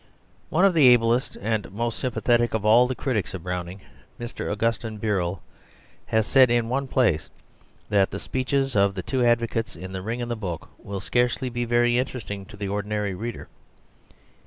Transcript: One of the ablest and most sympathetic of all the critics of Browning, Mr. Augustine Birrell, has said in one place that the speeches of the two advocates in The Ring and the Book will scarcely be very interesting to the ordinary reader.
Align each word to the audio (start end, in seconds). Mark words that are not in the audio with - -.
One 0.49 0.65
of 0.65 0.73
the 0.73 0.87
ablest 0.87 1.37
and 1.39 1.71
most 1.71 1.99
sympathetic 1.99 2.55
of 2.55 2.65
all 2.65 2.87
the 2.87 2.95
critics 2.95 3.35
of 3.35 3.43
Browning, 3.43 3.81
Mr. 4.19 4.51
Augustine 4.51 4.97
Birrell, 4.97 5.43
has 6.07 6.25
said 6.25 6.49
in 6.49 6.69
one 6.69 6.87
place 6.87 7.29
that 7.89 8.09
the 8.09 8.17
speeches 8.17 8.75
of 8.75 8.95
the 8.95 9.03
two 9.03 9.23
advocates 9.23 9.75
in 9.75 9.91
The 9.91 10.01
Ring 10.01 10.19
and 10.19 10.31
the 10.31 10.35
Book 10.35 10.69
will 10.79 11.01
scarcely 11.01 11.49
be 11.51 11.65
very 11.65 11.99
interesting 11.99 12.47
to 12.47 12.57
the 12.57 12.67
ordinary 12.67 13.13
reader. 13.13 13.47